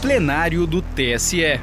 plenário 0.00 0.64
do 0.64 0.80
TSE. 0.80 1.60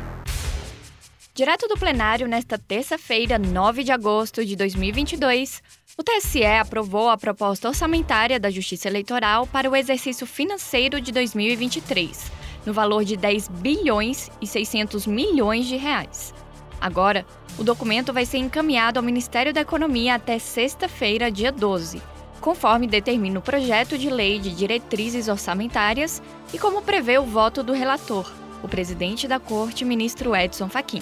Direto 1.33 1.69
do 1.69 1.77
plenário, 1.77 2.27
nesta 2.27 2.57
terça-feira, 2.57 3.39
9 3.39 3.81
de 3.81 3.93
agosto 3.93 4.45
de 4.45 4.57
2022, 4.57 5.63
o 5.97 6.03
TSE 6.03 6.43
aprovou 6.43 7.09
a 7.09 7.17
proposta 7.17 7.69
orçamentária 7.69 8.37
da 8.37 8.51
Justiça 8.51 8.89
Eleitoral 8.89 9.47
para 9.47 9.69
o 9.69 9.75
exercício 9.75 10.27
financeiro 10.27 10.99
de 10.99 11.13
2023, 11.13 12.29
no 12.65 12.73
valor 12.73 13.05
de 13.05 13.15
10 13.15 13.47
bilhões 13.47 14.29
e 14.41 14.47
600 14.47 15.07
milhões 15.07 15.65
de 15.65 15.77
reais. 15.77 16.33
Agora, 16.81 17.25
o 17.57 17.63
documento 17.63 18.11
vai 18.11 18.25
ser 18.25 18.39
encaminhado 18.39 18.99
ao 18.99 19.03
Ministério 19.03 19.53
da 19.53 19.61
Economia 19.61 20.15
até 20.15 20.39
sexta-feira, 20.39 21.31
dia 21.31 21.53
12 21.53 22.14
conforme 22.41 22.87
determina 22.87 23.39
o 23.39 23.41
projeto 23.41 23.97
de 23.97 24.09
lei 24.09 24.39
de 24.39 24.55
diretrizes 24.55 25.27
orçamentárias 25.27 26.21
e 26.53 26.57
como 26.57 26.81
prevê 26.81 27.17
o 27.17 27.25
voto 27.25 27.63
do 27.63 27.73
relator, 27.73 28.31
o 28.63 28.67
presidente 28.67 29.27
da 29.27 29.39
Corte, 29.39 29.85
ministro 29.85 30.35
Edson 30.35 30.69
Fachin. 30.69 31.01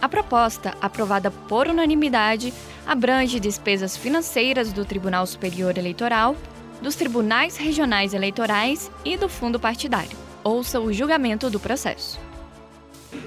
A 0.00 0.08
proposta, 0.08 0.74
aprovada 0.80 1.30
por 1.30 1.66
unanimidade, 1.66 2.52
abrange 2.86 3.40
despesas 3.40 3.96
financeiras 3.96 4.72
do 4.72 4.84
Tribunal 4.84 5.26
Superior 5.26 5.78
Eleitoral, 5.78 6.36
dos 6.82 6.94
tribunais 6.94 7.56
regionais 7.56 8.12
eleitorais 8.12 8.90
e 9.04 9.16
do 9.16 9.28
fundo 9.28 9.58
partidário. 9.58 10.16
Ouça 10.42 10.78
o 10.78 10.92
julgamento 10.92 11.48
do 11.48 11.58
processo. 11.58 12.20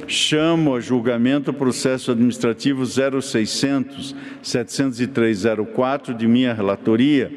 Chamo 0.07 0.75
a 0.75 0.79
julgamento 0.79 1.51
o 1.51 1.53
processo 1.53 2.11
administrativo 2.11 2.85
0600 2.85 4.15
70304 4.41 6.13
de 6.13 6.27
minha 6.27 6.53
relatoria. 6.53 7.31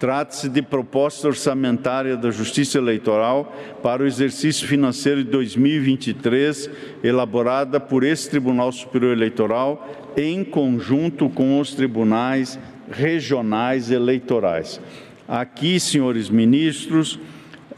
Trata-se 0.00 0.48
de 0.48 0.62
proposta 0.62 1.28
orçamentária 1.28 2.16
da 2.16 2.30
Justiça 2.30 2.78
Eleitoral 2.78 3.54
para 3.82 4.02
o 4.02 4.06
exercício 4.06 4.66
financeiro 4.66 5.22
de 5.22 5.30
2023, 5.30 6.70
elaborada 7.04 7.78
por 7.78 8.02
esse 8.02 8.30
Tribunal 8.30 8.72
Superior 8.72 9.12
Eleitoral 9.12 9.86
em 10.16 10.42
conjunto 10.42 11.28
com 11.28 11.60
os 11.60 11.74
tribunais 11.74 12.58
regionais 12.90 13.90
eleitorais. 13.90 14.80
Aqui, 15.28 15.78
senhores 15.78 16.30
ministros, 16.30 17.20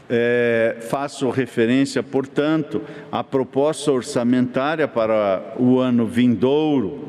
é, 0.09 0.77
faço 0.89 1.29
referência, 1.29 2.01
portanto, 2.01 2.81
à 3.11 3.21
proposta 3.21 3.91
orçamentária 3.91 4.87
para 4.87 5.55
o 5.59 5.77
ano 5.77 6.07
vindouro, 6.07 7.03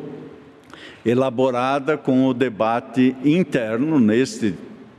elaborada 1.07 1.97
com 1.97 2.27
o 2.27 2.35
debate 2.35 3.15
interno 3.25 4.01
neste 4.01 4.55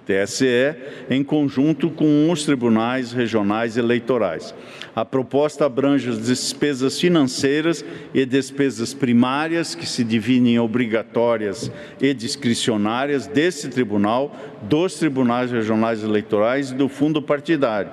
TSE, 0.06 0.76
em 1.10 1.24
conjunto 1.24 1.90
com 1.90 2.30
os 2.30 2.46
tribunais 2.46 3.12
regionais 3.12 3.76
eleitorais. 3.76 4.54
A 4.96 5.04
proposta 5.04 5.66
abrange 5.66 6.10
as 6.10 6.22
despesas 6.22 7.00
financeiras 7.00 7.84
e 8.14 8.26
despesas 8.26 8.94
primárias, 8.94 9.76
que 9.76 9.86
se 9.86 10.04
dividem 10.04 10.56
em 10.56 10.60
obrigatórias 10.60 11.72
e 12.00 12.14
discricionárias 12.14 13.28
desse 13.28 13.68
tribunal, 13.68 14.34
dos 14.62 14.96
tribunais 14.96 15.52
regionais 15.52 16.04
eleitorais 16.04 16.72
e 16.72 16.76
do 16.76 16.88
fundo 16.88 17.22
partidário. 17.22 17.92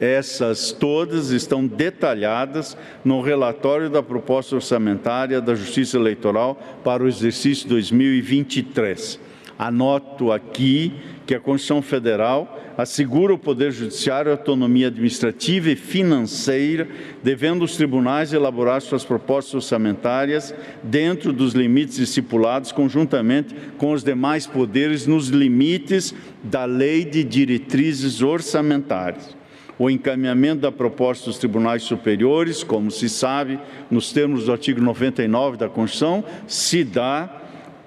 Essas 0.00 0.72
todas 0.72 1.28
estão 1.30 1.66
detalhadas 1.66 2.74
no 3.04 3.20
relatório 3.20 3.90
da 3.90 4.02
proposta 4.02 4.54
orçamentária 4.54 5.42
da 5.42 5.54
Justiça 5.54 5.98
Eleitoral 5.98 6.58
para 6.82 7.02
o 7.02 7.08
exercício 7.08 7.68
2023. 7.68 9.20
Anoto 9.60 10.32
aqui 10.32 10.90
que 11.26 11.34
a 11.34 11.38
Constituição 11.38 11.82
Federal 11.82 12.58
assegura 12.78 13.34
ao 13.34 13.38
Poder 13.38 13.70
Judiciário 13.70 14.32
autonomia 14.32 14.86
administrativa 14.86 15.68
e 15.68 15.76
financeira, 15.76 16.88
devendo 17.22 17.62
os 17.62 17.76
tribunais 17.76 18.32
elaborar 18.32 18.80
suas 18.80 19.04
propostas 19.04 19.56
orçamentárias 19.56 20.54
dentro 20.82 21.30
dos 21.30 21.52
limites 21.52 21.98
estipulados 21.98 22.72
conjuntamente 22.72 23.54
com 23.76 23.92
os 23.92 24.02
demais 24.02 24.46
poderes 24.46 25.06
nos 25.06 25.28
limites 25.28 26.14
da 26.42 26.64
Lei 26.64 27.04
de 27.04 27.22
Diretrizes 27.22 28.22
Orçamentárias. 28.22 29.36
O 29.78 29.90
encaminhamento 29.90 30.62
da 30.62 30.72
proposta 30.72 31.26
dos 31.26 31.36
tribunais 31.36 31.82
superiores, 31.82 32.64
como 32.64 32.90
se 32.90 33.10
sabe, 33.10 33.60
nos 33.90 34.10
termos 34.10 34.46
do 34.46 34.52
artigo 34.52 34.80
99 34.80 35.58
da 35.58 35.68
Constituição, 35.68 36.24
se 36.46 36.82
dá 36.82 37.39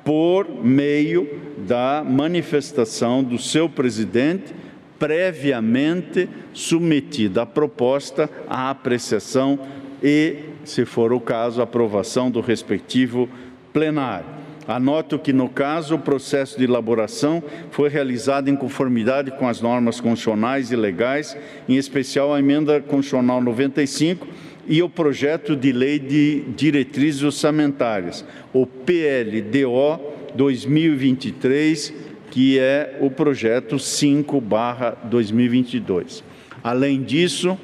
por 0.03 0.47
meio 0.63 1.27
da 1.57 2.03
manifestação 2.05 3.23
do 3.23 3.37
seu 3.37 3.69
presidente, 3.69 4.53
previamente 4.99 6.29
submetida 6.53 7.43
a 7.43 7.45
proposta 7.45 8.29
à 8.47 8.69
apreciação 8.69 9.59
e, 10.01 10.37
se 10.63 10.85
for 10.85 11.13
o 11.13 11.19
caso, 11.19 11.61
aprovação 11.61 12.29
do 12.29 12.41
respectivo 12.41 13.29
plenário. 13.71 14.43
Anoto 14.67 15.19
que, 15.19 15.33
no 15.33 15.49
caso, 15.49 15.95
o 15.95 15.99
processo 15.99 16.57
de 16.57 16.63
elaboração 16.63 17.43
foi 17.69 17.89
realizado 17.89 18.49
em 18.49 18.55
conformidade 18.55 19.31
com 19.31 19.47
as 19.47 19.59
normas 19.59 19.99
constitucionais 19.99 20.71
e 20.71 20.75
legais, 20.75 21.37
em 21.67 21.75
especial 21.75 22.33
a 22.33 22.39
emenda 22.39 22.79
constitucional 22.79 23.41
95 23.41 24.25
e 24.67 24.81
o 24.81 24.89
projeto 24.89 25.55
de 25.55 25.71
lei 25.71 25.99
de 25.99 26.41
diretrizes 26.55 27.21
orçamentárias, 27.23 28.25
o 28.53 28.65
PLDO 28.65 29.99
2023, 30.35 31.93
que 32.31 32.57
é 32.57 32.97
o 33.01 33.11
projeto 33.11 33.77
5/2022. 33.77 36.23
Além 36.63 37.03
disso, 37.03 37.55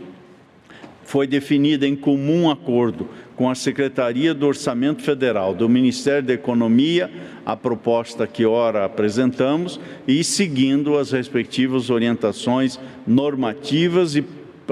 foi 1.04 1.26
definida 1.26 1.88
em 1.88 1.96
comum 1.96 2.52
acordo 2.52 3.08
com 3.36 3.50
a 3.50 3.56
Secretaria 3.56 4.32
do 4.34 4.46
Orçamento 4.46 5.02
Federal 5.02 5.56
do 5.56 5.70
Ministério 5.70 6.22
da 6.22 6.34
Economia 6.34 7.10
a 7.46 7.56
proposta 7.56 8.28
que 8.28 8.46
ora 8.46 8.84
apresentamos 8.86 9.80
e 10.08 10.24
seguindo 10.24 10.98
as 10.98 11.12
respectivas 11.12 11.90
orientações 11.90 12.80
normativas 13.08 14.16
e 14.16 14.24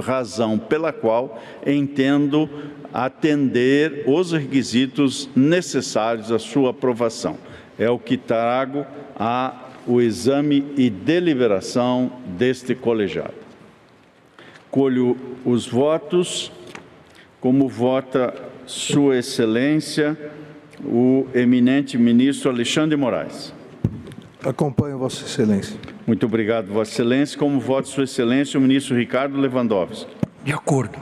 razão 0.01 0.57
pela 0.57 0.91
qual 0.91 1.41
entendo 1.65 2.49
atender 2.93 4.03
os 4.07 4.31
requisitos 4.31 5.29
necessários 5.35 6.31
à 6.31 6.39
sua 6.39 6.71
aprovação. 6.71 7.37
É 7.77 7.89
o 7.89 7.99
que 7.99 8.17
trago 8.17 8.85
a 9.15 9.67
o 9.87 10.01
exame 10.01 10.65
e 10.75 10.89
deliberação 10.89 12.11
deste 12.37 12.75
colegiado. 12.75 13.33
Colho 14.69 15.15
os 15.45 15.65
votos, 15.65 16.51
como 17.39 17.69
vota 17.69 18.33
Sua 18.65 19.17
Excelência, 19.17 20.17
o 20.83 21.25
eminente 21.33 21.97
ministro 21.97 22.51
Alexandre 22.51 22.97
Moraes. 22.97 23.53
Acompanho 24.43 24.97
Vossa 24.97 25.23
Excelência. 25.23 25.79
Muito 26.07 26.25
obrigado, 26.25 26.67
Vossa 26.67 26.89
Excelência. 26.89 27.37
Como 27.37 27.59
voto 27.59 27.89
Sua 27.89 28.05
Excelência, 28.05 28.57
o 28.57 28.61
ministro 28.61 28.95
Ricardo 28.95 29.37
Lewandowski. 29.37 30.09
De 30.41 30.53
acordo. 30.53 30.97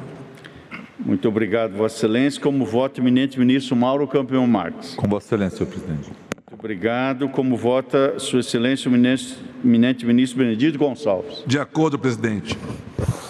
Muito 0.97 1.27
obrigado, 1.27 1.73
Vossa 1.75 1.95
Excelência. 1.95 2.41
Como 2.41 2.65
voto, 2.65 2.99
eminente 2.99 3.39
ministro 3.39 3.75
Mauro 3.75 4.07
Campeão 4.07 4.47
Marques. 4.47 4.95
Com 4.95 5.07
Vossa 5.07 5.27
Excelência, 5.27 5.59
senhor 5.59 5.69
presidente. 5.69 6.07
Muito 6.09 6.53
obrigado. 6.59 7.29
Como 7.29 7.55
vota 7.55 8.17
Sua 8.17 8.39
Excelência, 8.39 8.89
o 8.89 8.95
eminente 8.95 10.05
ministro 10.07 10.39
Benedito 10.39 10.79
Gonçalves. 10.79 11.43
De 11.45 11.59
acordo, 11.59 11.99
presidente. 11.99 12.57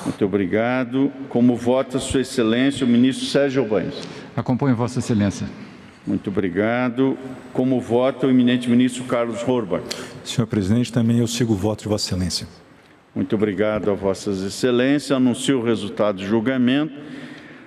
Muito 0.06 0.24
obrigado. 0.24 1.12
Como 1.28 1.58
vota 1.58 2.00
Sua 2.00 2.22
Excelência, 2.22 2.86
o 2.86 2.90
ministro 2.90 3.26
Sérgio 3.26 3.66
Banhos. 3.66 4.02
Acompanho 4.34 4.78
Vossa 4.78 5.00
Excelência. 5.00 5.46
Muito 6.06 6.30
obrigado. 6.30 7.18
Como 7.52 7.82
vota 7.82 8.28
o 8.28 8.30
eminente 8.30 8.70
ministro 8.70 9.06
Carlos 9.06 9.42
Horbach. 9.48 9.84
Senhor 10.24 10.46
presidente, 10.46 10.94
também 10.94 11.18
eu 11.20 11.28
sigo 11.28 11.54
o 11.54 11.56
voto 11.56 11.84
de 11.84 11.90
Vossa 11.90 12.10
Excelência. 12.10 12.48
Muito 13.16 13.36
obrigado 13.36 13.90
a 13.90 13.94
Vossas 13.94 14.42
Excelências. 14.42 15.12
Anuncio 15.12 15.60
o 15.60 15.64
resultado 15.64 16.18
do 16.18 16.26
julgamento. 16.26 16.94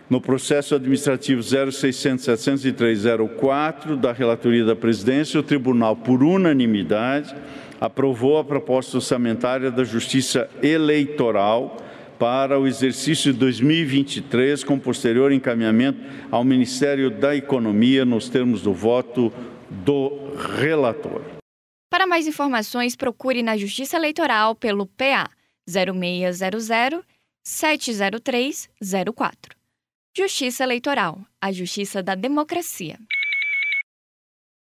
No 0.08 0.20
processo 0.20 0.74
administrativo 0.74 1.42
0600-703-04 1.42 3.96
da 3.96 4.12
relatoria 4.12 4.64
da 4.64 4.76
presidência, 4.76 5.40
o 5.40 5.42
tribunal, 5.42 5.96
por 5.96 6.22
unanimidade, 6.22 7.34
aprovou 7.80 8.38
a 8.38 8.44
proposta 8.44 8.98
orçamentária 8.98 9.70
da 9.70 9.84
Justiça 9.84 10.48
Eleitoral 10.62 11.76
para 12.18 12.58
o 12.58 12.66
exercício 12.66 13.32
de 13.32 13.38
2023, 13.38 14.64
com 14.64 14.78
posterior 14.78 15.32
encaminhamento 15.32 16.00
ao 16.30 16.42
Ministério 16.44 17.10
da 17.10 17.36
Economia, 17.36 18.04
nos 18.04 18.28
termos 18.28 18.60
do 18.62 18.72
voto 18.72 19.32
do 19.70 20.34
relator. 20.58 21.22
Para 21.90 22.06
mais 22.06 22.26
informações, 22.26 22.96
procure 22.96 23.42
na 23.42 23.56
Justiça 23.56 23.96
Eleitoral 23.96 24.54
pelo 24.54 24.86
PA 24.86 25.30
0600 25.66 27.04
703 27.44 28.68
04. 29.14 29.56
Justiça 30.16 30.64
Eleitoral, 30.64 31.20
a 31.40 31.52
justiça 31.52 32.02
da 32.02 32.14
democracia. 32.14 32.98